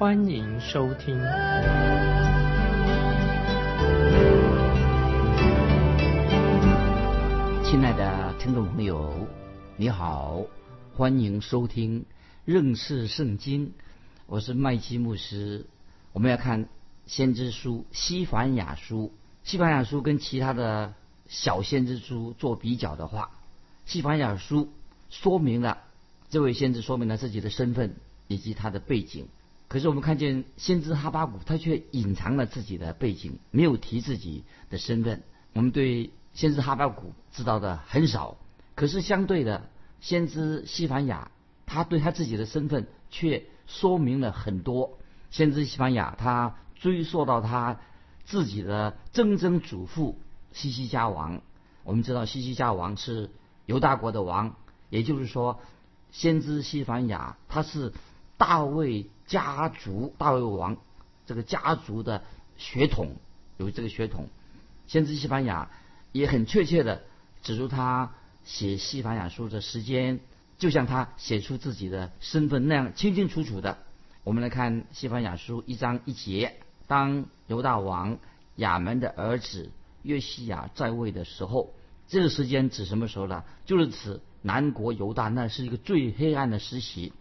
[0.00, 1.14] 欢迎收听。
[7.62, 9.28] 亲爱的听众朋友，
[9.76, 10.46] 你好，
[10.96, 12.06] 欢迎收听
[12.46, 13.74] 认识圣经。
[14.24, 15.66] 我是麦基牧师。
[16.14, 16.70] 我们要看
[17.04, 19.12] 先知书西凡雅书，
[19.44, 20.94] 西凡雅书跟其他的。
[21.28, 23.32] 小先知书做比较的话，
[23.84, 24.70] 西番雅书
[25.10, 25.76] 说明了
[26.30, 27.96] 这位先知说明了自己的身份
[28.28, 29.28] 以及他的背景。
[29.70, 35.22] 可是我们看见先知哈巴谷，他却隐藏了自己的背景，没有提自己的身份。
[35.52, 38.36] 我们对先知哈巴谷知道的很少。
[38.74, 41.30] 可是相对的，先知西番雅，
[41.66, 44.98] 他对他自己的身份却说明了很多。
[45.30, 47.78] 先知西番雅，他追溯到他
[48.24, 50.18] 自己的曾曾祖父。
[50.52, 51.42] 西西家王，
[51.84, 53.30] 我们知道西西家王是
[53.66, 54.56] 犹大国的王，
[54.88, 55.60] 也就是说，
[56.10, 57.92] 先知西凡雅他是
[58.40, 60.78] 大卫家族大卫王
[61.26, 62.24] 这个家族的
[62.56, 63.16] 血统，
[63.58, 64.28] 有这个血统。
[64.86, 65.68] 先知西班牙
[66.10, 67.02] 也很确切的
[67.42, 70.20] 指出他写西班牙书的时间，
[70.56, 73.76] 就像他写出自己的身份那样清清楚楚的。
[74.24, 76.54] 我们来看西班牙书一章一节，
[76.86, 78.16] 当犹大王
[78.56, 79.70] 亚门的儿子。
[80.02, 81.74] 约西亚在位的时候，
[82.08, 83.44] 这个时间指什么时候呢？
[83.66, 87.12] 就是指南国犹大，那是一个最黑暗的时期。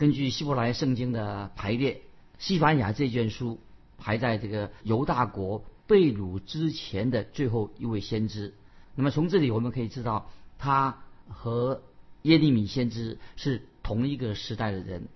[0.00, 2.00] 根据希伯来圣经的排列，
[2.38, 3.60] 西班牙这卷书
[3.98, 8.54] 排在这个犹大国被掳之前的最后一位先知。
[8.94, 11.82] 那么从这里我们可以知道，他和
[12.22, 15.06] 耶利米先知是同一个时代的人，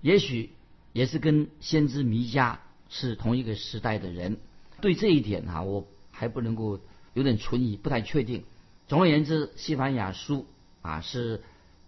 [0.00, 0.50] 也许
[0.92, 2.56] 也是跟先知弥迦
[2.88, 4.38] 是同一个时代的人。
[4.80, 5.86] 对这一点啊，我。
[6.14, 6.78] 还不能够
[7.14, 8.44] 有点存疑，不太确定。
[8.86, 10.46] 总而言之，《西班牙书》
[10.86, 11.42] 啊是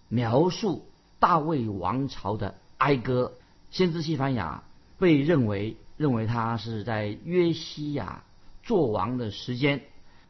[0.09, 0.89] 描述
[1.19, 3.33] 大卫王朝的哀歌。
[3.71, 4.63] 先知西班牙
[4.99, 8.23] 被认为认为他是在约西亚
[8.63, 9.83] 做王的时间，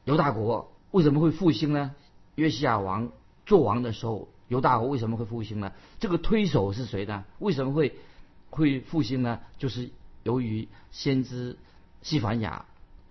[0.04, 1.94] 犹大国为什么会复兴呢？
[2.34, 3.12] 约西亚王
[3.46, 5.72] 做王的时候，犹大国为什么会复兴呢？
[6.00, 7.24] 这个推手是谁呢？
[7.38, 7.96] 为什么会
[8.50, 9.40] 会复兴呢？
[9.58, 9.90] 就是
[10.22, 11.58] 由于先知
[12.02, 12.64] 西班牙。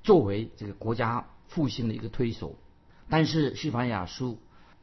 [0.03, 2.57] 作为这个国家复兴的一个推手，
[3.07, 4.37] 但是西番雅书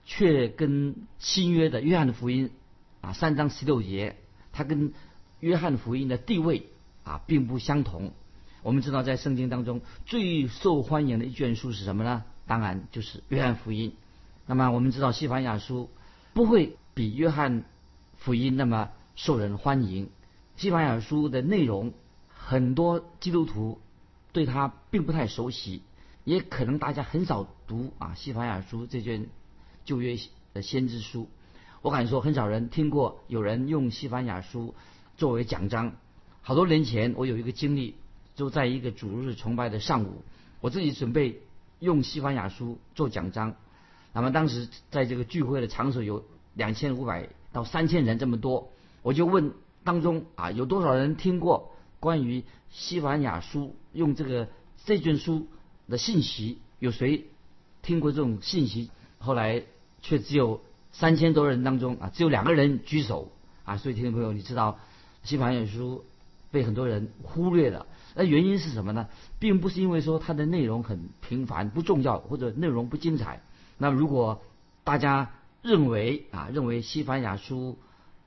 [0.07, 2.51] 却跟新约的约翰的福音
[3.01, 4.17] 啊三章十六节，
[4.53, 4.93] 它跟
[5.41, 6.67] 约翰福音的地位
[7.05, 8.13] 啊并不相同。
[8.63, 12.25] 我们知道在圣经当中最受欢迎的一卷书是什么呢？
[12.47, 13.95] 当然就是约翰福音。
[14.47, 15.91] 那么我们知道西班牙书
[16.35, 17.65] 不会比约翰
[18.17, 20.11] 福音那么受人欢迎。
[20.57, 21.93] 西班牙书的内容
[22.29, 23.81] 很多基督徒。
[24.33, 25.83] 对他并不太熟悉，
[26.23, 29.27] 也可能大家很少读啊《西班牙书》这卷
[29.85, 30.17] 旧约
[30.55, 31.29] 的先知书。
[31.83, 34.75] 我敢说，很少人听过有人用《西班牙书》
[35.17, 35.93] 作为奖章。
[36.43, 37.95] 好多年前，我有一个经历，
[38.35, 40.23] 就在一个主日崇拜的上午，
[40.61, 41.41] 我自己准备
[41.79, 43.55] 用《西班牙书》做奖章。
[44.13, 48.71] 那么当时在这个聚会的场所有两千五百到三千人这么多，
[49.01, 51.73] 我就问当中啊有多少人听过？
[51.99, 54.49] 关于西班牙书用这个
[54.85, 55.47] 这卷书
[55.89, 57.25] 的信息，有谁
[57.81, 58.91] 听过这种信息？
[59.19, 59.63] 后来
[60.03, 60.61] 却只有
[60.93, 63.31] 三千多人当中啊，只有两个人举手
[63.65, 63.77] 啊。
[63.77, 64.79] 所以听众朋友，你知道
[65.23, 66.05] 西班牙书
[66.51, 69.09] 被很多人忽略了，那原因是什么呢？
[69.39, 73.43] 并不是因为说它的内容很平凡不重要，或者内容不精彩。
[73.79, 74.43] 那如果
[74.85, 75.31] 大家
[75.63, 77.79] 认为啊，认为西班牙书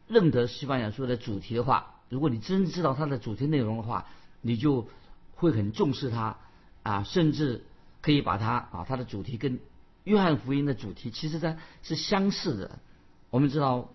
[0.08, 4.06] 认得西班牙书的主题的话，如果你真知道它的主题内容的话，
[4.42, 4.88] 你就
[5.36, 6.38] 会很重视它
[6.84, 7.64] 啊，甚至
[8.02, 9.60] 可以把它啊，它的主题跟
[10.04, 12.80] 约翰福音的主题其实它是相似的。
[13.30, 13.90] 我们知道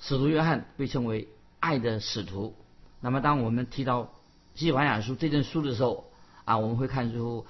[0.00, 1.28] 使徒约翰被称为
[1.60, 2.54] 爱的使徒，
[3.00, 4.12] 那么当我们提到
[4.54, 6.10] 西班雅书这卷书的时候
[6.44, 7.46] 啊，我们会看出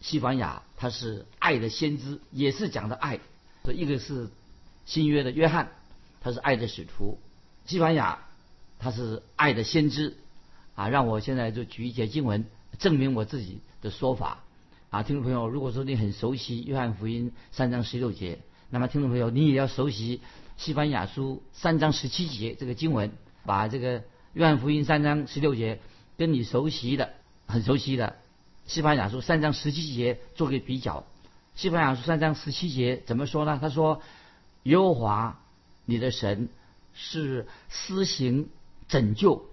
[0.00, 3.20] 西班牙他是爱的先知，也是讲的爱。
[3.64, 4.30] 所以一个是
[4.86, 5.70] 新约的约翰，
[6.20, 7.18] 他是爱的使徒，
[7.66, 8.18] 西班牙。
[8.84, 10.16] 他是爱的先知，
[10.74, 12.44] 啊，让我现在就举一节经文
[12.80, 14.42] 证明我自己的说法，
[14.92, 20.20] 啊，听众朋友，如果说你很熟悉约翰福音三章十六节，那么听众朋友你也要熟悉
[20.58, 23.10] 西班牙书三章十七节这个经文，
[23.46, 24.04] 把这个
[24.34, 25.80] 约翰福音三章十六节
[26.18, 27.14] 跟你熟悉的
[27.46, 28.16] 很熟悉的
[28.66, 31.06] 西班牙书三章十七节做个比较。
[31.54, 33.58] 西班牙书三章十七节怎么说呢？
[33.62, 34.02] 他说
[34.64, 35.40] ：“耶和华
[35.86, 36.50] 你的神
[36.92, 38.50] 是施行
[38.88, 39.46] 拯救、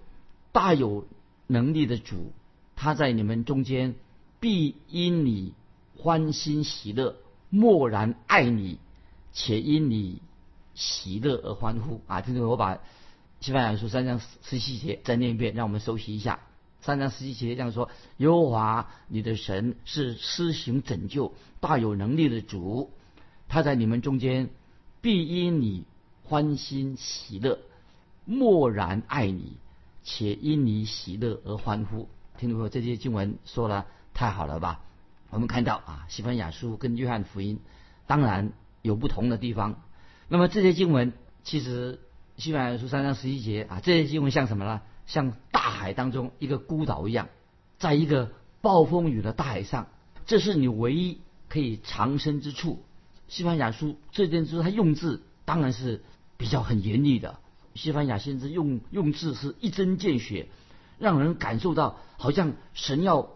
[0.52, 1.06] 大有
[1.46, 2.30] 能力的主，
[2.76, 3.94] 他在你们中间
[4.40, 5.52] 必因你
[5.96, 7.16] 欢欣喜乐，
[7.50, 8.78] 默然爱你，
[9.32, 10.22] 且因你
[10.74, 12.80] 喜乐而欢呼。”啊，听众我把
[13.40, 16.40] 西班牙书三章十七节再念一遍，让我们熟悉一下。
[16.80, 22.90] 三章十七节这样说：“优华你的神是施行拯救、大有能力的主，
[23.48, 24.48] 他在你们中间
[25.02, 25.84] 必因你
[26.24, 27.58] 欢欣喜乐，
[28.24, 29.58] 默然爱你，
[30.02, 32.08] 且因你喜乐而欢呼。”
[32.38, 33.86] 听众朋友，这些经文说了
[34.20, 34.82] 太好了吧？
[35.30, 37.58] 我们看到啊，西班牙书跟约翰福音
[38.06, 38.52] 当然
[38.82, 39.80] 有不同的地方。
[40.28, 42.00] 那么这些经文其实
[42.36, 44.82] 西班牙书三章十一节啊，这些经文像什么呢？
[45.06, 47.28] 像大海当中一个孤岛一样，
[47.78, 48.30] 在一个
[48.60, 49.86] 暴风雨的大海上，
[50.26, 52.84] 这是你唯一可以藏身之处。
[53.26, 56.04] 西班牙书这件书，它用字当然是
[56.36, 57.40] 比较很严厉的。
[57.74, 60.48] 西班牙先知用用字是一针见血，
[60.98, 63.30] 让人感受到好像神要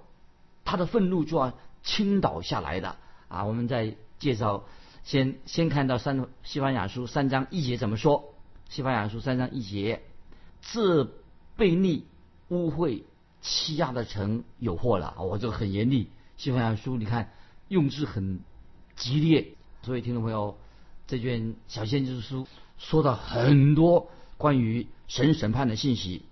[0.65, 1.53] 他的愤怒就要
[1.83, 2.97] 倾倒下来的
[3.29, 3.45] 啊！
[3.45, 4.65] 我们在介绍，
[5.03, 8.35] 先先看到三西班牙书三章一节怎么说？
[8.69, 10.03] 西班牙书三章一节，
[10.61, 11.11] 这。
[11.57, 12.05] 被逆、
[12.49, 13.05] 污秽、
[13.41, 16.11] 欺压的城有祸了我这个很严厉。
[16.37, 17.31] 西班牙书你看
[17.69, 18.41] 用字很
[18.97, 20.59] 激烈，所以听众朋友，
[21.07, 26.25] 这卷小先知书说到很多关于神审判的信息，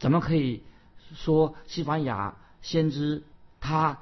[0.00, 0.64] 怎么可以
[1.14, 3.22] 说西班牙先知
[3.64, 3.98] 他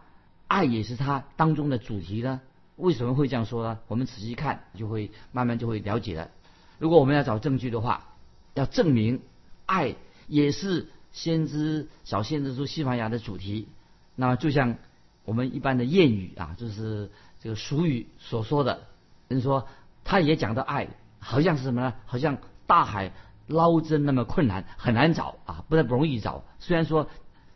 [0.48, 2.40] 爱也是他当中的主题呢？
[2.74, 3.78] 为什么会这样说呢？
[3.86, 6.30] 我们仔细看就会慢慢就会了解了。
[6.78, 8.08] 如果我们要找证据的话，
[8.54, 9.22] 要证明
[9.66, 9.94] 爱。
[10.28, 13.68] 也是先知小先知书西班牙的主题，
[14.14, 14.76] 那么就像
[15.24, 17.10] 我们一般的谚语啊，就是
[17.40, 18.84] 这个俗语所说的，
[19.28, 19.68] 人说
[20.04, 20.88] 他也讲到爱，
[21.18, 21.94] 好像是什么呢？
[22.06, 23.12] 好像大海
[23.46, 26.44] 捞针那么困难，很难找啊，不太不容易找。
[26.60, 27.10] 虽然说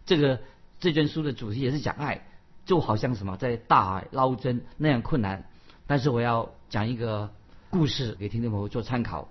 [0.05, 0.41] 这个
[0.81, 2.26] 这卷书的主题也是讲爱，
[2.64, 5.44] 就好像什么在大海捞针那样困难，
[5.87, 7.31] 但是我要讲一个
[7.70, 9.28] 故事给听众朋友做参考，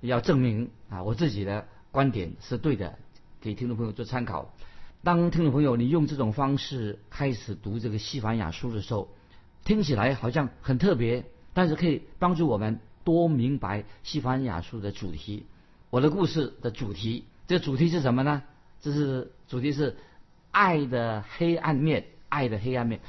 [0.00, 1.66] 要证明啊我自己的。
[1.94, 2.98] 观点是对的，
[3.40, 4.52] 给听众朋友做参考。
[5.04, 9.08] 当听众朋友你用这种方式开始读这个西班牙书的时候，
[9.64, 15.46] 听起来好像很特别，但是可以帮助我们多明白西班牙书的主题。
[15.90, 18.42] 我的故事的主题，这主题是什么呢？
[18.80, 19.96] 这是主题是
[20.54, 23.00] 爱的黑暗面，爱的黑暗面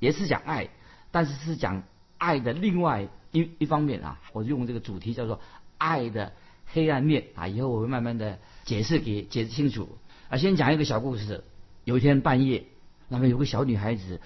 [0.00, 0.70] 也是讲爱，
[1.12, 1.84] 但是是讲
[2.16, 4.18] 爱的另外一一方面啊。
[4.32, 5.38] 我用这个主题叫做
[5.76, 6.32] 爱的。
[6.66, 9.96] 黑暗面啊，以后我会慢慢的解释给解释清楚。
[10.28, 11.44] 啊，先讲一个小故事。
[11.84, 12.64] 有一天半夜，
[13.06, 14.20] 那么有个小女孩子，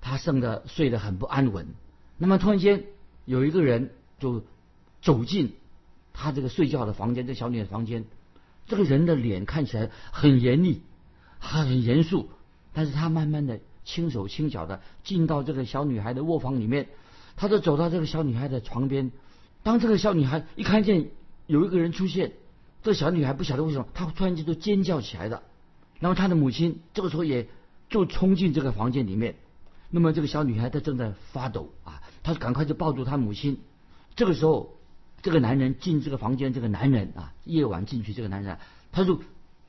[0.00, 1.68] 她生的睡得很不安稳。
[2.16, 2.84] 那么突然间
[3.24, 4.42] 有一个人就
[5.00, 5.54] 走进
[6.12, 8.04] 她这个睡觉的房间，这小女孩房间。
[8.66, 10.82] 这个人的脸看起来很严厉，
[11.54, 12.28] 很严肃，
[12.72, 16.88] 但是他慢慢的轻手轻脚的进到这个小女孩的卧房里面，
[17.36, 19.12] 他就走到这个小女孩的床边。
[19.62, 21.08] 当这个小女孩一看见。
[21.48, 22.32] 有一个人出现，
[22.82, 25.44] 这小女孩不晓得为什么，她突然间就尖叫起来了。
[26.00, 27.46] 然后她的母亲这个时候也
[27.88, 29.36] 就冲进这个房间里面。
[29.90, 33.60] 那么这个小女孩她正在发抖啊，她赶快就抱住她母亲。
[34.16, 34.74] 这个时候，
[35.22, 38.58] 这个男人进这个房间，这个男人啊，夜晚进去，这个男人
[38.90, 39.20] 他就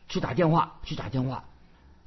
[0.10, 1.46] 去打电话，去打电话。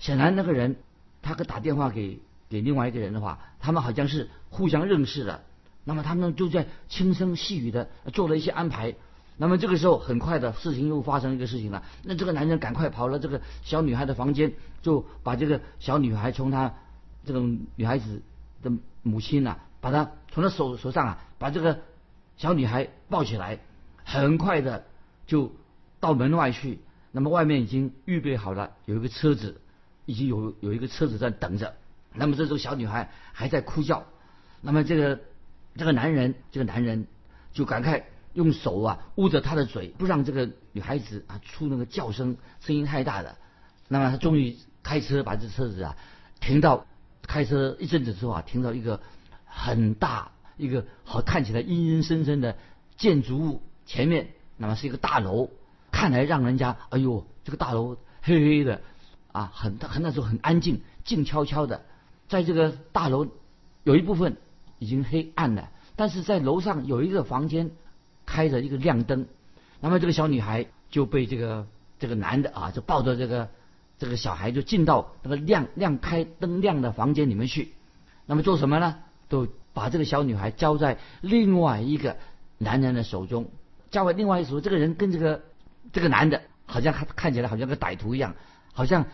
[0.00, 0.76] 显然那个人
[1.22, 5.44] 他可打电话给给另外一个人的话，他们好像是互相认识的。
[5.84, 8.96] 那么他们就在轻声细语的做了一些安排。
[9.36, 11.82] 那么这个时候，很快的事情又发生一个事情了。
[12.02, 14.52] 那这个男人赶快跑了这个小女孩的房间，
[14.82, 16.74] 就把这个小女孩从她
[17.24, 18.20] 这种女孩子
[18.62, 18.70] 的
[19.02, 21.80] 母亲呐，把她从她手手上啊，把这个
[22.36, 23.60] 小女孩抱起来，
[24.04, 24.84] 很快的
[25.26, 25.52] 就
[26.00, 26.80] 到门外去。
[27.12, 29.59] 那么外面已经预备好了，有一个车子，
[30.10, 31.74] 已经有有一个车子在等着。
[32.12, 34.04] 那么这时候小女孩还在哭叫。
[34.60, 35.20] 那么这个
[35.76, 37.06] 这个男人，这个男人
[37.52, 38.04] 就赶快。
[38.32, 43.36] 用手啊捂着她的嘴，不让这个女孩子啊出那个叫声，声音太大的。
[43.88, 45.96] 那么他终于开车把这车子啊
[46.38, 46.86] 停到，
[47.22, 49.00] 开车一阵子之后啊停到一个
[49.44, 52.56] 很大一个好看起来阴阴森森的
[52.96, 54.28] 建筑物前面。
[54.56, 55.50] 那么是一个大楼，
[55.90, 58.80] 看来让人家哎呦这个大楼黑黑的
[59.32, 61.82] 啊很很那时候很安静，静悄悄的。
[62.28, 63.26] 在这个大楼
[63.84, 64.36] 有一部分
[64.78, 67.70] 已经黑暗了，但是在楼上有一个房间。
[68.26, 69.26] 开着一个亮灯，
[69.80, 71.66] 那么这个小女孩就被这个
[71.98, 73.48] 这个男的啊，就抱着这个
[73.98, 77.72] 这个小孩就进到那个亮亮开灯亮的房间里面去。
[78.26, 78.98] 那么做什么呢？
[79.28, 82.18] 都把这个小女孩交在另外一个
[82.56, 83.50] 男人的手中，
[83.90, 84.60] 交给另外一手。
[84.60, 85.42] 这个人跟这个
[85.92, 88.36] 这个男的，好像看看起来好像个歹徒一样，
[88.72, 89.06] 好像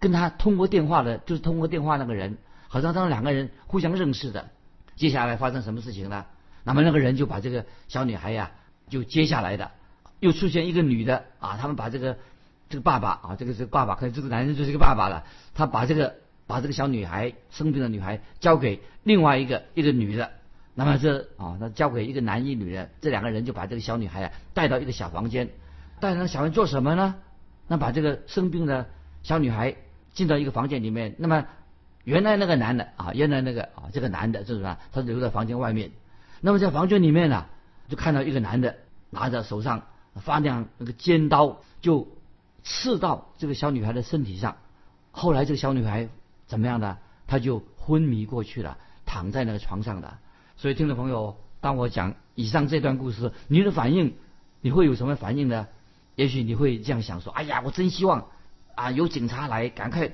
[0.00, 4.50] 跟他通过电话的，就是通过电话那个人，好像他们两个人互相认识的。
[4.96, 6.24] 接下来发生什么事情呢？
[6.62, 8.52] 那么那个人就把这个小女孩呀，
[8.88, 9.70] 就接下来的，
[10.20, 12.18] 又出现一个女的啊，他们把这个
[12.68, 16.16] 这个爸爸啊，这个是爸爸，可能这个男人就是一个爸爸了，他把这个。
[16.46, 20.30] 把这个小女孩生病的女孩交给另外一个一个女的，
[20.74, 25.48] 那么这啊，那交给一个男一女的，这两个人就把这个小女孩啊带到一个小房间，
[26.00, 27.14] 带到小孩做什么呢？
[27.66, 28.88] 那把这个生病的
[29.24, 29.74] 小女孩
[30.12, 31.44] 进到一个房间里面，那么
[32.04, 34.76] 原来那个男的啊，原来那个啊这个男的就是不是？
[34.92, 35.90] 他留在房间外面，
[36.40, 37.46] 那么在房间里面呢，
[37.88, 38.76] 就看到一个男的
[39.10, 39.82] 拿着手上
[40.14, 42.06] 发亮那个尖刀，就
[42.62, 44.58] 刺到这个小女孩的身体上，
[45.10, 46.08] 后来这个小女孩。
[46.46, 48.76] 怎么样的，她就昏迷过去了，
[49.06, 50.18] 躺在那个床上的。
[50.58, 54.14] 所以，听众朋友，当我讲以上这段故事，你的反应，
[54.60, 55.66] 你会有什么反应呢？
[56.16, 58.26] 也许你会这样想说：“哎呀，我真希望
[58.74, 60.10] 啊，有警察来，赶快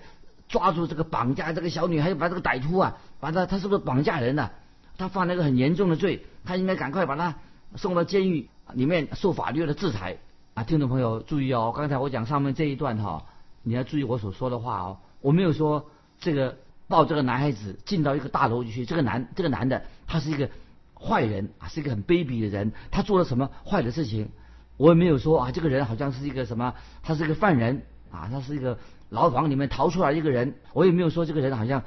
[0.48, 4.50] 抓住这个绑架这个小女孩，把这个歹徒啊，把他他是不是绑架人呢？
[4.98, 7.36] 他犯了一个很严重的罪，他应该赶快把他
[7.76, 10.18] 送到监狱里面受法律的制裁。”
[10.54, 13.24] 啊，听众朋友注意哦，刚才我讲上面这一段哈，
[13.62, 15.90] 你要注意我所说的话哦，我没有说。
[16.22, 20.50] 这个抱这个男孩子进到一个大楼里去，这个男这个男的他是一个
[20.94, 22.72] 坏人啊，是一个很卑鄙的人。
[22.90, 24.28] 他做了什么坏的事情？
[24.76, 30.54] 我也没有说啊，这个人好像是一个什么，他是一个犯人啊，他是一个牢房里面逃出来一个人。
[30.72, 31.84] 我也没有说这个人好像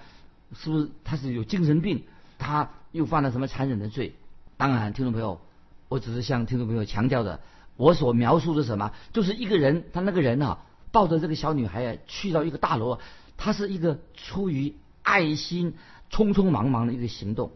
[0.53, 2.03] 是不是他是有精神病，
[2.37, 4.15] 他又犯了什么残忍的罪。
[4.57, 5.41] 当然，听众朋友，
[5.89, 7.39] 我只是向听众朋友强调的，
[7.75, 10.59] 我所描述的什么，就是一个人，他那个人啊，
[10.91, 12.99] 抱着这个小女孩，去到一个大楼。
[13.35, 15.73] 他是一个出于爱心、
[16.11, 17.51] 匆匆忙忙的一个行动。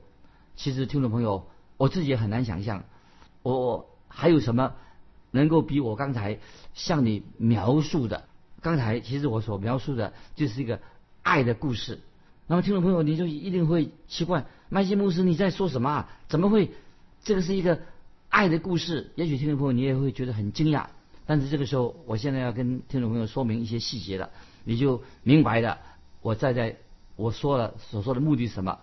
[0.56, 1.48] 其实，听众朋友，
[1.78, 2.84] 我自己也很难想象，
[3.44, 4.74] 我还有什么
[5.30, 6.40] 能够比我刚才
[6.74, 8.26] 向你描述的？
[8.62, 10.80] 刚才其实我所描述的就是一个
[11.24, 12.00] 爱的故事。
[12.48, 16.10] 那么，听众朋友，你就一定会奇怪，麦基牧师你在说什么啊？
[16.30, 16.72] 怎么会
[17.24, 17.82] 这个是一个
[18.30, 19.12] 爱的故事？
[19.16, 20.88] 也许听众朋友你也会觉得很惊讶。
[21.26, 24.30] 但是这个时候，我现在要跟听众朋友说明一些细节了。
[24.64, 25.80] 你就明白了，
[26.22, 26.78] 我在在
[27.16, 28.80] 我说了所说的目的是什么？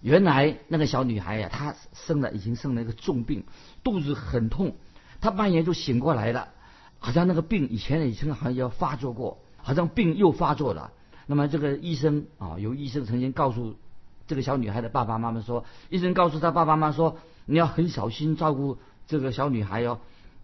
[0.00, 3.44] 原来那个小女孩呀，她生了已经生了一个重病，
[3.84, 4.74] 肚子很痛，
[5.20, 6.48] 她半夜就醒过来了，
[7.02, 10.92] 好像那个病以前以前好像要发作过，好像病又发作了。
[11.26, 13.76] 那么这个医生啊，有医生曾经告诉
[14.26, 19.98] 这个小女孩的爸爸妈妈说，医生告诉他爸爸妈妈说，你要很小心照顾这个小女孩哦，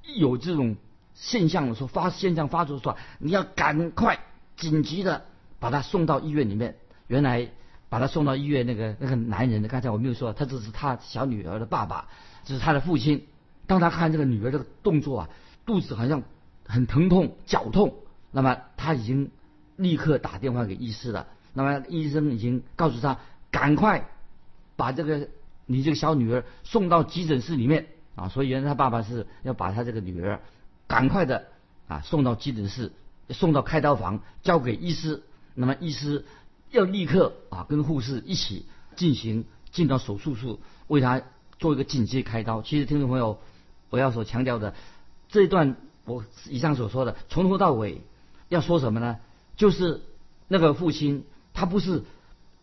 [0.05, 0.77] 一有这种
[1.15, 4.21] 现象的时候发现象发作的时候，你要赶快。
[4.59, 5.23] 紧急的
[5.61, 6.75] 把她送到医院里面。
[7.07, 7.49] 原来
[7.89, 12.09] 把她送到医院那个那个男人，刚才我没有说，他只是他小女儿的爸爸，
[12.45, 13.25] 只是他的父亲。
[13.69, 15.29] 当他看这个女儿这个动作啊，
[15.65, 16.25] 肚子好像
[16.69, 17.97] 很疼痛、绞痛，
[18.31, 19.33] 那么他已经
[19.75, 21.27] 立刻打电话给医师了。
[21.53, 23.19] 那么医生已经告诉他，
[23.51, 24.09] 赶快
[24.77, 25.29] 把这个
[25.67, 28.29] 你这个小女儿送到急诊室里面啊。
[28.29, 30.41] 所以原来他爸爸是要把他这个女儿
[30.87, 31.47] 赶快的
[31.89, 32.93] 啊送到急诊室。
[33.31, 35.23] 送到开刀房，交给医师。
[35.53, 36.25] 那么医师
[36.71, 38.65] 要立刻啊，跟护士一起
[38.97, 40.57] 进行进到手术室，
[40.87, 41.21] 为他
[41.59, 42.63] 做一个紧急开刀。
[42.63, 43.39] 其实听众朋友，
[43.91, 44.73] 我要所强调的
[45.29, 45.77] 这一段，
[46.09, 48.03] 我以上所说的从头到尾
[48.49, 49.19] 要说什么呢？
[49.57, 50.01] 就是
[50.49, 52.03] 那个父亲，他不是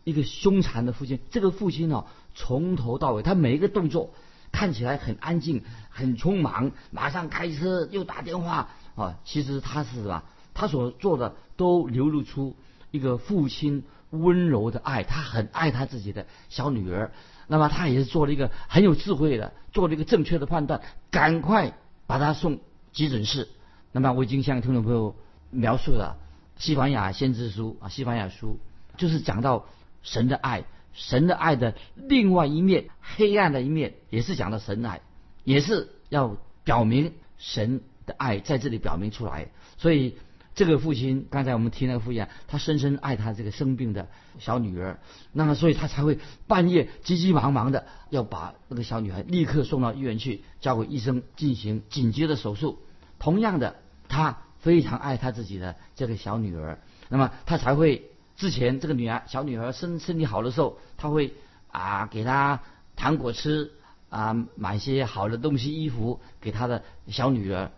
[0.03, 1.19] 一个凶残的父亲。
[1.29, 4.11] 这个父亲哦，从头到尾，他每一个动作
[4.51, 9.19] 看起来很安静、很匆忙，马上开车又打电话啊。
[9.23, 10.23] 其实他是什么？
[10.53, 12.55] 他所做的都流露出
[12.91, 17.11] 一个父亲温柔的爱，他很爱他自己的小女儿。
[17.47, 22.59] 那么他也是做了一个很有智慧的，做了一个正确的判断，赶快把他送
[22.95, 23.47] 急诊室。
[23.91, 25.15] 那么我已经向听众朋友
[25.51, 26.17] 描述了
[26.63, 28.57] 《西班牙先知书》啊，《西班牙书》
[28.99, 29.67] 就是讲到
[30.01, 35.01] 神的爱，神的爱的另外一面，黑暗的一面，也是讲到神爱，
[35.43, 40.17] 也是要表明神的爱在这里表明出来，所以。
[40.55, 44.07] 这个父亲，刚才我们提那个父亲，他深深爱他这个生病的
[44.39, 44.97] 小女儿，
[45.33, 52.79] 那么所以他才会半夜急急忙忙的要把那个小女孩立刻送到医院去，交给医生进行紧急的手术。
[53.19, 53.75] 同样的，
[54.07, 61.33] 他非常爱他自己的这个小女儿，那么他才会之前这个女儿小女儿身身体好的时候，他会
[61.69, 62.61] 啊给她
[62.95, 63.73] 糖果吃
[64.09, 67.71] 啊买些好的东西衣服给他的小女儿。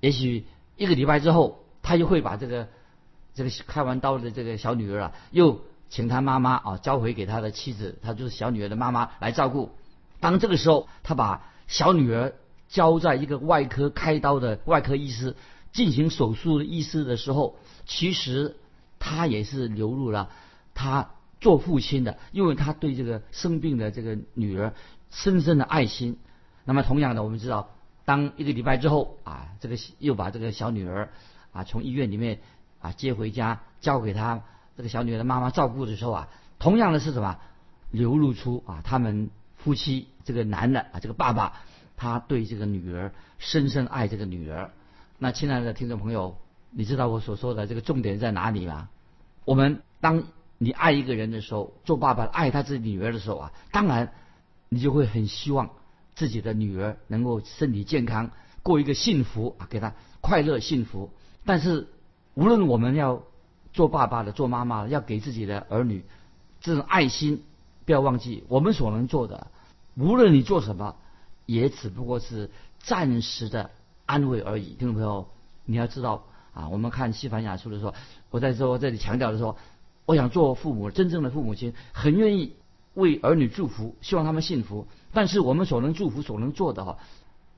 [0.00, 0.44] 也许
[0.76, 1.63] 一个礼拜之后。
[1.84, 2.66] 他就会把这个
[3.34, 9.70] 这个开完刀的这个小女儿啊，又请他妈妈啊交回给他的妻子，他就是小女儿的妈妈来照顾。
[10.18, 12.32] 当这个时候，他把小女儿
[12.68, 15.36] 交在一个外科开刀的外科医师
[15.72, 18.56] 进行手术的医师的时候，其实
[18.98, 20.30] 他也是流入了
[20.74, 21.10] 他
[21.40, 24.72] 做父亲的，因为他对这个生病的这个女儿
[25.10, 26.18] 深深的爱心。
[26.64, 27.68] 那么同样的，我们知道，
[28.06, 31.10] 当一个礼拜之后啊，这个又把这个小女儿
[31.54, 32.40] 啊从医院里面
[32.80, 34.42] 啊接回家，交给他
[34.76, 37.38] 这个小女儿的妈妈照顾的时候啊，同样的是什么？
[37.90, 41.54] 流露出啊他们夫妻这个男的啊这个爸爸，
[41.96, 44.70] 他对这个女儿深深爱这个女儿。
[45.16, 46.36] 那亲爱的听众朋友，
[46.70, 48.90] 你知道我所说的这个重点在哪里吗？
[49.46, 50.24] 我们当
[50.58, 54.12] 你爱一个人的时候，做爸爸爱他自己女儿的时候啊，当然
[54.68, 55.70] 你就会很希望。
[56.16, 58.30] 自己的女儿能够身体健康，
[58.62, 61.10] 过一个幸福啊，给她快乐幸福。
[61.44, 61.88] 但是，
[62.34, 63.22] 无论我们要
[63.72, 66.04] 做爸爸的、做妈妈的，要给自己的儿女
[66.60, 67.42] 这种爱心，
[67.84, 69.48] 不要忘记我们所能做的。
[69.94, 70.96] 无论你做什么，
[71.46, 73.70] 也只不过是暂时的
[74.06, 74.74] 安慰而已。
[74.74, 75.28] 听众朋友，
[75.64, 76.24] 你要知道
[76.54, 77.94] 啊，我们看西凡雅书的时候，
[78.30, 79.56] 我在说这里强调的说，
[80.06, 82.56] 我想做父母真正的父母亲，很愿意
[82.94, 84.86] 为儿女祝福，希望他们幸福。
[85.12, 86.98] 但是我们所能祝福、所能做的哈，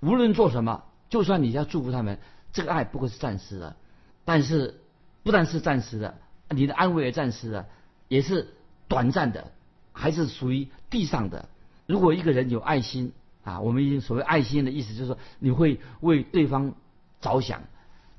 [0.00, 2.18] 无论做什么，就算你要祝福他们，
[2.56, 3.76] 这个爱不过是暂时的。
[4.24, 4.80] 但是
[5.22, 6.16] 不但是暂时的，
[6.48, 7.66] 你的安慰也暂时的，
[8.08, 8.48] 也是
[8.88, 9.52] 短暂的，
[9.92, 11.50] 还是属于地上的。
[11.86, 13.12] 如果一个人有爱心
[13.44, 16.74] 啊，我们已经所谓爱心的意思就是说，你会为对方
[17.20, 17.62] 着想，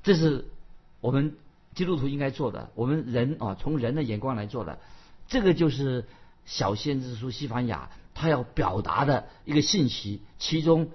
[0.04, 0.46] 这是
[1.00, 1.34] 我们
[1.74, 2.70] 基督徒应该做的。
[2.76, 4.78] 我们人啊，从人的眼光来做的，
[5.26, 6.06] 这个就是
[6.46, 7.90] 小先知书西番雅。
[8.14, 10.88] 他要表达的一个信息，其中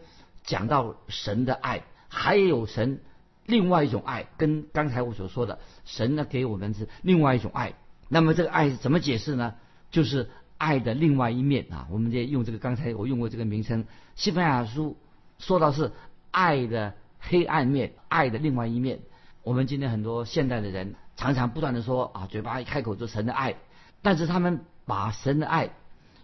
[0.44, 3.00] 讲到神的爱，还有神
[3.46, 7.74] 另外一种爱，跟刚才我所说的神呢给我们是另外一种爱。
[8.10, 9.56] 那么这个爱是怎么解释呢？
[9.92, 11.88] 就是爱的另外一面啊。
[11.92, 14.98] 我们就用这个刚才我用过这个名称，西班牙书
[15.40, 15.92] 说到是
[16.32, 19.00] 爱的黑暗面，爱的另外一面。
[19.44, 23.56] 我们今天很多现代的人常常不断的说啊，嘴巴一开口就神的爱，
[24.02, 25.72] 但是他们把神的爱。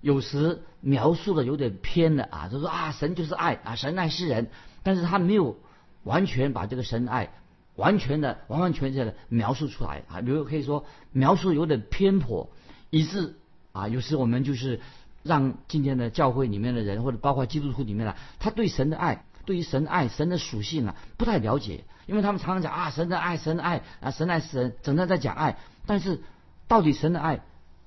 [0.02, 4.50] 有时描述的有点偏了啊，就说啊，神就是爱啊，神爱世人，
[4.82, 5.58] 但是他没有
[6.04, 7.32] 完全把这个神爱
[7.76, 12.50] 完全的完完全全的描述出来啊，比如可以说描述有点偏颇，
[12.90, 13.36] 以致
[13.72, 14.80] 啊，有时我们就是
[15.24, 26.22] 让今天的教会里面的人或者包括基督徒里面的，他对神的爱，对于神爱神的属性啊不太了解，因为他们常常讲啊，神的爱，神的爱啊，神爱神，整天在讲爱，但是
[26.68, 27.42] 到底神的爱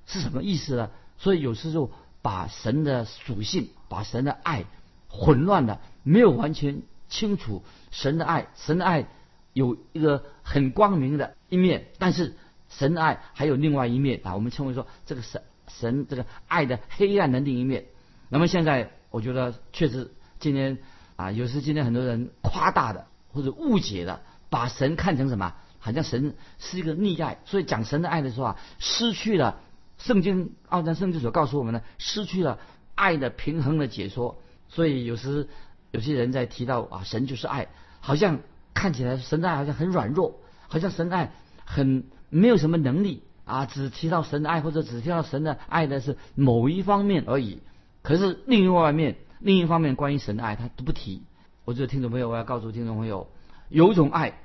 [0.07, 0.91] 是什么意思呢？
[1.19, 1.91] 所以有时候。
[2.25, 4.65] 把神的属性，把神的爱
[5.09, 8.49] 混乱了，没有完全清楚神的爱。
[8.57, 9.07] 神的爱
[9.53, 12.35] 有一个很光明的一面，但是
[12.71, 14.35] 神的爱还有另外一面啊。
[14.35, 17.85] 我们称为说这个神神这个爱的黑暗的另一面。
[18.31, 20.79] 那么现在我觉得确实今天
[21.17, 25.55] 啊，有时今天很多人夸大的或者误解的，把神看成什么？
[25.79, 29.61] 好像神是一个溺爱，所以讲神的爱的时候啊，失去了。
[29.99, 32.59] 圣经奥战圣经所告诉我们呢，失去了
[32.97, 35.49] 爱的平衡的解说，所以有时
[35.93, 37.69] 有些人在提到啊，神就是爱，
[38.01, 38.41] 好像
[38.75, 41.33] 看起来神的爱好像很软弱，好像神的爱
[41.65, 47.61] 很没有什么能力啊，只提到神的爱或者只提到神的爱的是某一方面而已。
[48.03, 51.23] 可是另外一面另一方面关于神的爱他都不提。
[51.65, 53.29] 我觉得听众朋友，我要告诉听众朋友，
[53.69, 54.41] 有一种爱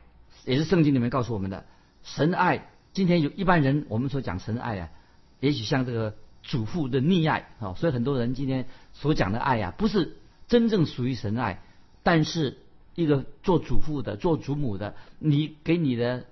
[0.45, 1.65] 也是圣经里面告诉我们的
[2.03, 2.67] 神的爱。
[2.93, 4.89] 今天有一般人我们所讲神的爱啊。
[5.39, 11.61] 也许像这个祖父的溺爱啊，所以很多人今天所讲的爱呀，不是真正属于神爱。
[12.03, 12.57] 但是
[12.95, 16.25] 一个做祖父的、做祖母的，你给你的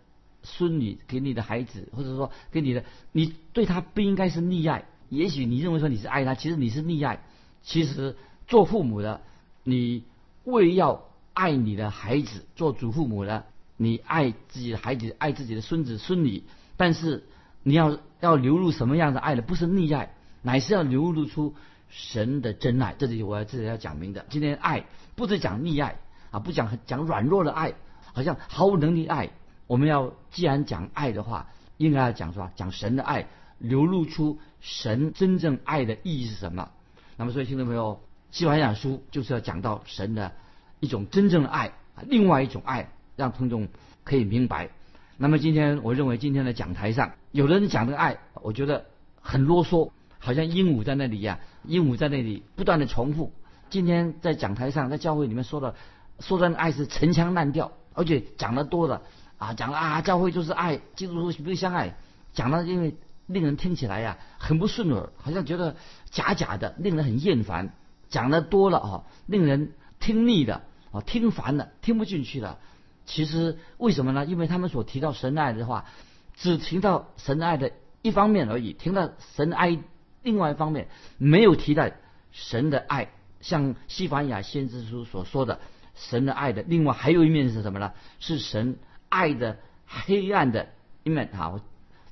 [0.43, 4.85] 孙女、给你的孩子，或者说给你的，你对他不应该是溺爱。
[5.09, 7.23] 也许你认为说你是爱他，其实你是溺爱。
[7.61, 8.15] 其实
[8.47, 9.21] 做父母的，
[9.63, 10.03] 你
[10.43, 13.45] 为要爱你的孩子；做祖父母的，
[13.77, 16.43] 你爱自己的孩子，爱自己的孙子孙女。
[16.77, 17.23] 但是
[17.63, 17.99] 你要。
[18.21, 19.43] 要流露什么样的爱呢？
[19.43, 21.53] 不是溺爱，乃是要流露出
[21.89, 22.95] 神的真爱。
[22.97, 24.25] 这里我要这里要讲明的。
[24.29, 25.97] 今天爱不是讲溺爱
[26.31, 27.73] 啊，不讲讲软弱的爱，
[28.13, 29.31] 好像毫无能力爱。
[29.67, 32.51] 我们要既然讲爱的话，应该要讲什么？
[32.55, 36.69] 讲神的爱，流露出神真正爱的意义是什么？
[37.17, 40.33] 那么，所以听众朋友，希伯雅书就是要讲到神的
[40.79, 41.71] 一种真正的爱，
[42.05, 43.67] 另外一种爱，让听众
[44.03, 44.69] 可以明白。
[45.17, 48.85] 那么今天，我认为今天的讲台上，有的人讲的爱，我觉得
[49.21, 49.91] 很啰嗦，
[50.25, 53.31] 好像鹦鹉在那里呀，鹦鹉在那里不断的重复。
[53.69, 55.75] 今天在讲台上，在教会里面说的，
[56.19, 59.03] 说的爱是陈腔滥调，而且讲的多了，
[59.37, 61.95] 啊，讲了啊，教会就是爱，基督徒不相爱，
[62.33, 62.95] 讲了因为
[63.27, 65.75] 令人听起来呀很不顺耳，好像觉得
[66.09, 67.71] 假假的，令人很厌烦。
[68.09, 72.57] 讲的多了啊，令人听腻的啊，听烦了，听不进去了。
[73.05, 74.25] 其实为什么呢？
[74.25, 75.85] 因为他们所提到神爱的话，
[76.33, 79.77] 只提到神爱的一方面而已，听到神爱
[80.25, 80.87] 另外一方面，
[81.19, 81.89] 没有提到
[82.31, 83.09] 神的爱。
[83.41, 85.59] 像西凡雅先知书所说的，
[85.93, 87.93] 神的爱的另外还有一面是什么呢？
[88.19, 90.69] 是神爱的黑暗的
[91.03, 91.61] 一面啊，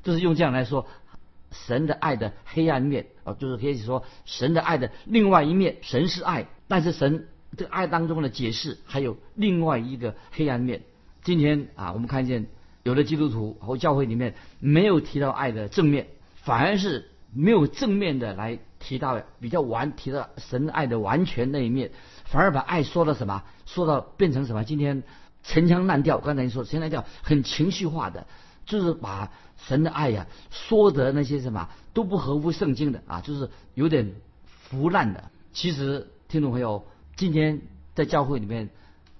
[0.04, 0.86] 就是用这样来说，
[1.52, 5.78] 神的爱的黑暗面啊，就是可以说神的爱的另外一面。
[5.82, 10.84] 神是爱，但是神这爱当中的解释还有另外一个黑暗面。
[11.24, 12.46] 今天啊，我们看见
[12.84, 18.60] 有的基督徒和教会里面没有提到爱的正面，反而是没有正面的来。
[18.86, 21.92] 提到比较完，提到神爱的完全那一面，
[22.26, 23.42] 反而把爱说到什么？
[23.66, 24.66] 说到变成什么？
[24.66, 25.04] 今天
[25.42, 26.18] 陈腔滥调。
[26.18, 28.28] 刚才你说陈腔滥调很情绪化的，
[28.66, 34.12] 就是把神的爱呀说的那些什么都不合乎圣经的啊，就是有点
[34.46, 35.32] 腐烂的。
[35.54, 37.62] 其实听众朋友，今天
[37.96, 38.68] 在教会里面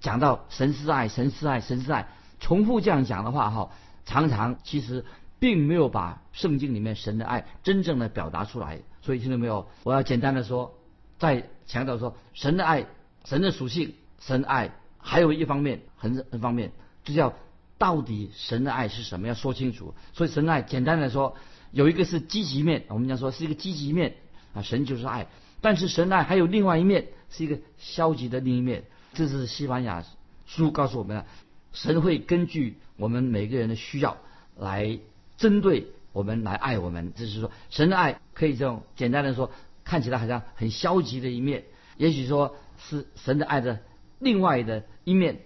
[0.02, 2.10] 讲到神是爱，神是爱，神是爱，
[2.42, 3.70] 重复这样讲的话哈，
[4.04, 5.06] 常常其实
[5.44, 8.80] 并没有把圣经里面神的爱真正的表达出来。
[9.02, 9.68] 所以听到没有？
[9.84, 10.80] 我要简单的说，
[11.20, 12.86] 再强调说，神的爱，
[13.26, 16.72] 神的属性，神爱，还有一方面，很很方面，
[17.04, 17.34] 就叫
[17.78, 19.28] 到底神的爱是什么？
[19.28, 19.94] 要说清楚。
[20.14, 21.36] 所以神爱，简单的说，
[21.72, 24.16] 有一个是积极面，我们讲说是一个积极面
[24.54, 25.28] 啊，神就是爱。
[25.60, 28.86] 但是神爱还有另外一面，是一个消极的另一面。
[29.14, 30.06] 这是西班牙
[30.46, 31.26] 书告诉我们的，
[31.74, 34.16] 神会根据我们每个人的需要
[34.56, 35.00] 来
[35.38, 35.88] 针对。
[36.12, 39.52] 我们来爱我们，就是说，神的爱可以这种简单的说，
[39.84, 41.64] 看起来好像很消极的一面，
[41.98, 43.80] 也许说是神的爱的
[44.20, 45.40] 另外的一面。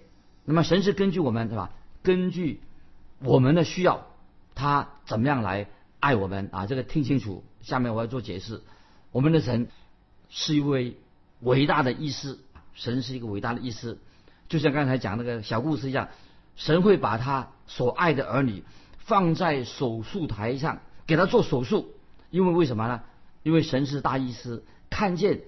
[0.43, 1.71] 那么神是根据我们，对吧？
[2.03, 2.59] 根据
[3.19, 4.07] 我们的需要，
[4.55, 5.67] 他怎么样来
[6.01, 6.65] 爱我们啊？
[6.65, 7.45] 这个听清楚。
[7.61, 8.61] 下面我要做解释。
[9.13, 9.69] 我们的神
[10.27, 10.97] 是一位
[11.39, 12.39] 伟大的医师，
[12.73, 13.97] 神是一个伟大的医师，
[14.49, 16.09] 就像刚才讲那个小故事一样，
[16.57, 18.65] 神会把他所爱的儿女。
[19.07, 21.93] 放在手术台上给他做手术，
[22.29, 23.01] 因为为什么呢？
[23.41, 25.43] 因为神是大医师，看见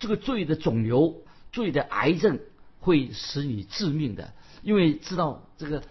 [0.00, 1.22] 这个罪的肿瘤、
[1.52, 2.40] 罪的癌症
[2.80, 4.32] 会使你致命的，
[4.64, 5.84] 因为知道这个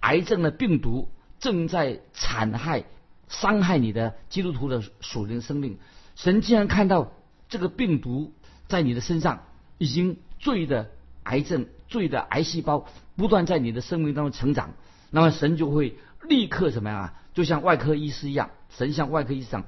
[0.00, 2.84] 癌症的病毒正在残害、
[3.28, 5.78] 伤害你的基督徒的属灵生命。
[6.16, 7.12] 神既然看到
[7.50, 8.32] 这个病毒
[8.68, 9.44] 在你的身上
[9.76, 10.90] 已经罪的
[11.24, 14.72] 癌症、罪的癌细胞不断在你的生命当中成长，
[15.10, 15.98] 那么神就会。
[16.28, 17.14] 立刻怎么样啊？
[17.32, 19.64] 就像外科医师一样，神像外科医生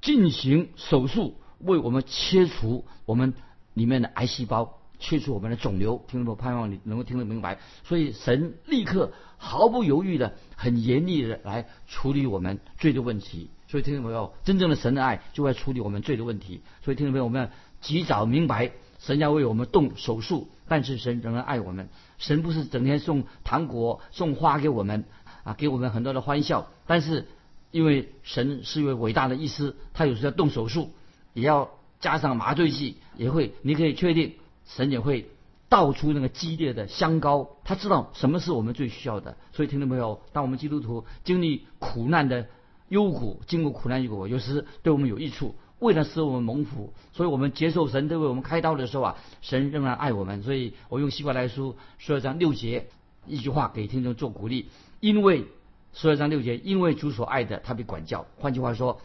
[0.00, 3.34] 进行手术，为我们切除我们
[3.74, 6.04] 里面的癌细胞，切除我们的肿瘤。
[6.08, 6.40] 听懂不？
[6.40, 7.58] 盼望你能够听得明白。
[7.84, 13.50] 所以神立刻毫不犹豫的、很严厉的来处理我们罪的问题。
[13.68, 16.62] 所以听众朋友，真正的神的爱就会处理我们罪的问题。
[16.82, 21.88] 所以听众朋友，我们要及早明白，神要为我们动手术，但是神仍然爱我们。
[22.18, 25.04] 神不是整天送糖果、送花给我们。
[25.44, 27.26] 啊，给我们很多的欢笑，但是
[27.70, 30.90] 因为神是一位伟大的医师，他有时要动手术，
[31.32, 34.34] 也要加上麻醉剂，也会，你可以确定，
[34.66, 35.30] 神也会
[35.68, 39.36] 倒出那个激烈的香膏，他知道什么是我们最需要的。
[39.52, 42.46] 所以听众朋友，当我们基督徒经历苦难的
[42.88, 50.42] 忧苦，经过苦难幽谷，有时对我们有益处，为了使我们蒙福，所以我们接受神对为我们开刀的时候啊，神仍然爱我们。
[50.42, 52.86] 所以我用希伯来书十二章六节
[53.26, 54.68] 一句话给听众做鼓励。
[55.00, 55.46] 因为
[55.92, 58.26] 十二章六节，因为主所爱的，他被管教。
[58.38, 59.00] 换句话说，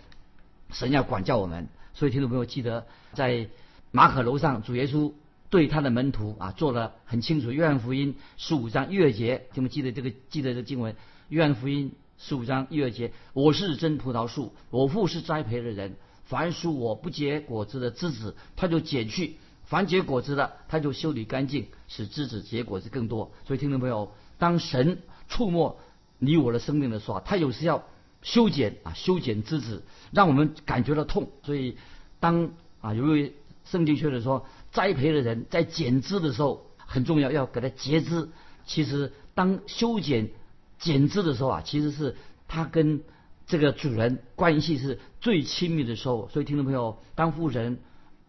[0.71, 1.67] 神要管教我们。
[1.93, 3.49] 所以听众朋友记得，在
[3.91, 5.13] 马可楼上，主耶稣
[5.49, 7.51] 对他的门徒啊，做了很清楚。
[7.51, 10.95] 约翰福音十五章一二节，你们记得这个记得这经文？
[11.29, 15.95] 约翰福音十五章一二节，我是真葡萄树，我父是栽培的人。
[16.25, 23.31] 凡属我不结果子的枝子，他就剪去；凡结果子的，他就修理干净，使枝子结果子更多。
[23.45, 25.79] 所以听众朋友，当神触摸。
[26.19, 27.83] 你我的生命的时候，他有时要
[28.23, 31.29] 修剪啊，修剪枝子，让我们感觉到痛。
[31.43, 31.77] 所以，
[32.19, 32.49] 当
[32.81, 38.29] 啊，有一位圣经学者说，栽培的人在剪枝的时候很重要，要给他截枝。
[38.65, 40.31] 其实，当修剪
[40.79, 42.15] 剪枝的时候啊，其实是
[42.47, 43.03] 他跟
[43.45, 46.29] 这个主人关系是最亲密的时候。
[46.29, 47.77] 所以，听众朋友，当妇人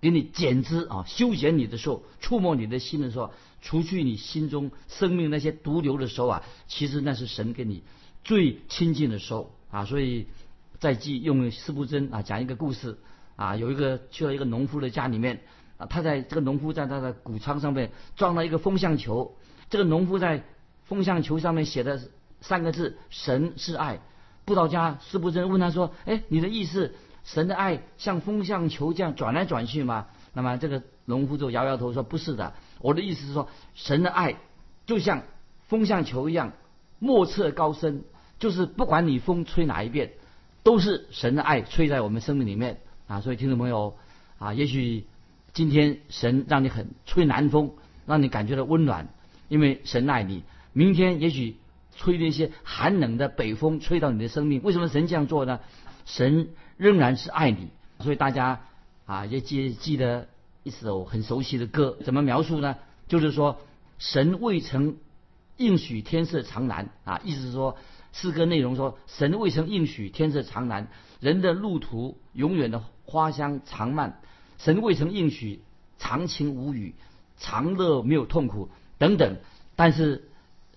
[0.01, 3.33] 给你剪枝啊，修剪你的时候，触摸你的心的时候。
[3.61, 7.83] 除去你心中生命那些毒瘤的时候啊，其实那是神跟你
[8.23, 9.85] 最亲近的时候啊。
[9.85, 10.27] 所以
[10.79, 12.99] 在记用四部真啊讲一个故事
[13.35, 15.41] 啊，有一个去了一个农夫的家里面
[15.77, 19.37] 啊，他在这个农夫在他的谷仓上面装了一个风向球，
[19.71, 20.45] 这个农夫在
[20.85, 22.01] 风向球上面写的
[22.41, 24.01] 三个字“神是爱”。
[24.47, 26.95] 布道家四不真问他说：“哎，你的意思，
[27.33, 34.37] 神的爱像风向球这样转来转去吗？”那么这个农夫就摇摇头说：“不是的，我的意思是说，神的爱
[34.87, 35.23] 就像
[35.67, 36.53] 风向球一样，
[36.99, 38.05] 莫测高深，
[38.39, 40.13] 就是不管你风吹哪一边，
[40.63, 43.21] 都是神的爱吹在我们生命里面啊。
[43.21, 43.97] 所以听众朋友
[44.39, 45.07] 啊，也许
[45.53, 47.73] 今天神让你很吹南风，
[48.07, 49.09] 让你感觉到温暖，
[49.49, 50.45] 因为神爱你。
[50.73, 51.57] 明天也许
[51.99, 55.61] 吹那些寒冷的北风吹到你的生命，为什么神这样做呢？
[56.07, 57.69] 神仍然是爱你，
[58.01, 58.63] 所以大家。
[59.09, 60.29] 啊，也记记得
[60.65, 62.77] 一首很熟悉的歌，怎么描述呢？
[63.07, 63.59] 就是说，
[63.99, 64.99] 神未曾
[65.57, 67.79] 应许天色长蓝啊，意思是说，
[68.13, 70.89] 诗歌内容说，神未曾应许天色长蓝，
[71.21, 74.21] 人的路途永远的花香长漫，
[74.59, 75.63] 神未曾应许
[75.97, 76.95] 长情无语，
[77.39, 79.39] 长乐没有痛苦等等，
[79.75, 80.28] 但是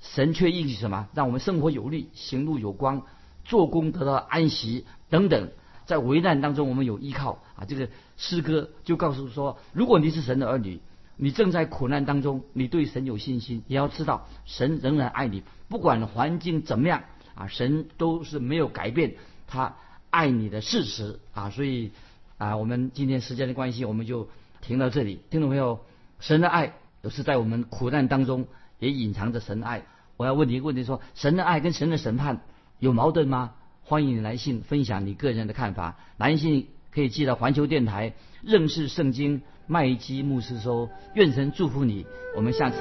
[0.02, 1.08] 神却应许什么？
[1.14, 3.04] 让我们生活有力，行路有光，
[3.46, 5.50] 做工得到安息等等。
[5.86, 7.66] 在危难当中，我们有依靠啊！
[7.68, 10.80] 这个诗歌就告诉说，如果你是神的儿女，
[11.18, 17.04] 你正在苦难当中，你对神有信心，也要知道神仍然爱你，不管环境怎么样
[17.36, 19.16] 啊，神都是没有改变
[19.48, 19.76] 他
[20.10, 21.50] 爱你的事实啊！
[21.50, 21.92] 所以
[22.38, 24.30] 啊，我们今天时间的关系，我们就
[24.62, 25.20] 停到这里。
[25.30, 25.82] 听众朋友，
[26.20, 28.48] 神的爱有时在我们苦难当中
[28.82, 29.84] 也隐藏着神爱。
[30.18, 32.42] 我要问你一个问题：说神的爱跟神的审判
[32.80, 33.54] 有矛盾吗？
[33.84, 42.78] 欢迎你来信分享你个人的看法，来信可以寄到环球电台认识圣经麦基牧师说，愿神祝福你，我们下次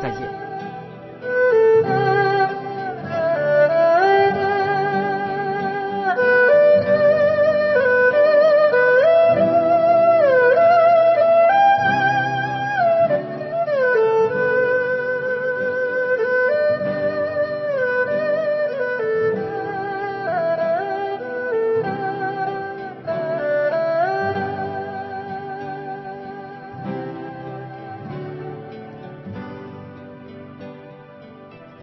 [0.00, 0.77] 再见。